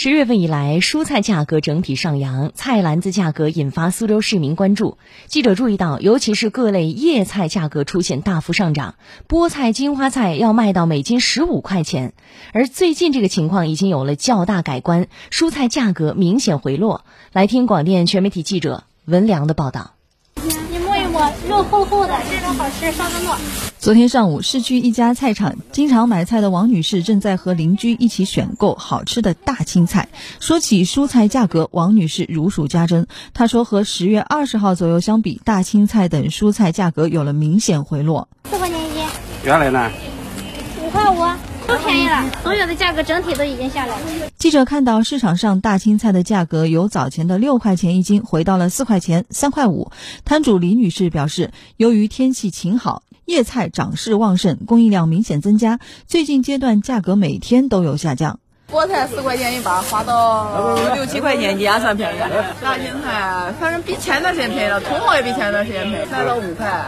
[0.00, 4.96] 十月份以来，蔬菜价格整体上扬，菜篮子价格引发苏州市民关注。
[5.26, 8.94] 记者注意到，尤其是各类叶菜价格出现大幅上涨，
[9.26, 12.12] 菠菜、金花菜要卖到每斤十五块钱。
[12.52, 17.04] 而最近这个情况已经有了较大改观，蔬菜价格明显回落。
[17.32, 19.94] 来听广电全媒体记者文良的报道。
[20.70, 23.67] 你摸一摸，肉厚厚的，这种好吃，上个糯。
[23.80, 30.08] 昨天上午，市区一家菜场，经常买菜的王女士正在和邻居一起选购好吃的大青菜。
[30.40, 33.06] 说起蔬菜价格，王女士如数家珍。
[33.32, 38.28] 她说，和十月二十号左右相比，大青菜等蔬菜价格有了明显回落。
[38.50, 39.04] 四块钱一斤，
[39.44, 39.92] 原来呢？
[40.84, 41.18] 五块五，
[41.68, 42.28] 都便宜了。
[42.42, 44.06] 所有的价格整体都已经下来了。
[44.36, 49.92] 记者看到市场上大青菜的价格由早前的六块钱一斤回到了四块钱、三块五。
[50.24, 53.04] 摊主李女士表示，由于天气晴好。
[53.28, 55.80] 叶菜长势旺盛，供应量明显增加。
[56.06, 58.40] 最近阶段价格每天都有下降。
[58.72, 62.18] 菠菜四块钱一把，花到 六七块钱一斤也算便宜。
[62.64, 66.86] 大青菜反正比前段时间便宜了，葱也比前段时间便宜，三到五块。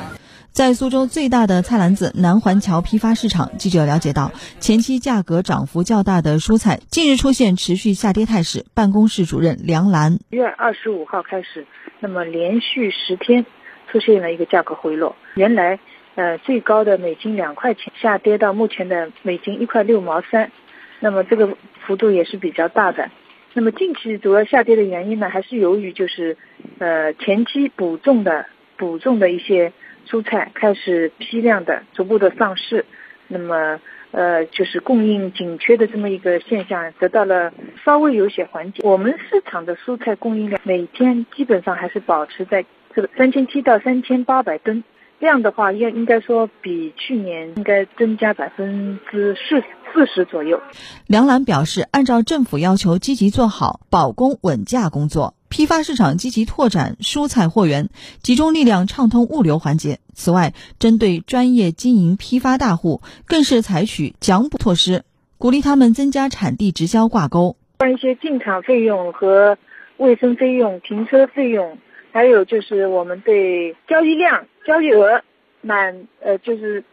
[0.51, 8.65] 在苏州最大的菜篮子南环桥批发市场，记者了解到，前期价格涨幅较大的蔬菜近日出现持续下跌态势。
[8.73, 11.67] 办公室主任梁兰，月二十五号开始，
[12.01, 13.45] 那么连续十天
[13.93, 15.79] 出现了一个价格回落，原来。
[16.17, 20.51] 呃，最高的每斤两块钱，下跌到目前的每斤一块六毛三，
[20.99, 23.11] 那么这个幅度也是比较大的。
[23.55, 26.37] 那么近期主要下跌的原因呢，还是由于就是，
[26.79, 29.73] 呃，前期补种的补种的一些
[30.07, 32.85] 蔬菜开始批量的逐步的上市，
[33.29, 33.81] 那么
[34.11, 37.53] 呃，就是供应紧缺的这么一个现象得到了
[37.85, 38.83] 稍微有些缓解。
[38.83, 42.65] 我们市场的蔬菜供应量每天基本上还是保持在
[42.95, 44.83] 这个三千七到三千八百吨。
[45.21, 49.63] 这样的话，应应该说比去年应该增加百分之四
[49.93, 50.59] 四十左右。
[51.07, 57.91] 梁兰表示，按照政府要求，积极做好保供稳价工作，批发市场积极拓展蔬菜货源，
[58.23, 59.99] 集中力量畅通物流环节。
[60.15, 65.05] 此外，针对专业经营批发大户，更是采取奖补措施，
[65.37, 69.59] 鼓励他们增加产地直销挂钩，像一些进场费用和
[69.99, 71.77] 卫生费用、停车费用。
[72.13, 75.23] 还有就是我们对交易量、交易额
[75.61, 76.85] 满呃就是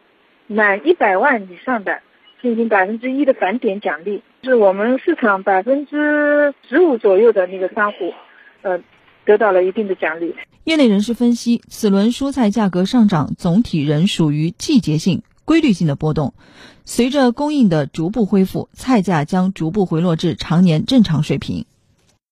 [0.47, 1.99] 满一百万以上的
[2.41, 8.13] 进行百分之一的返点奖励，是我们市场百分之十五左右的那个商户，
[8.61, 8.79] 呃
[9.25, 10.35] 得到了一定的奖励。
[10.63, 16.33] 业内人士分析，此轮蔬菜价格上涨总体仍属于季节性、规律性的波动，
[16.85, 21.65] 随着供应的逐步恢复，菜价将逐步回落至常年正常水平。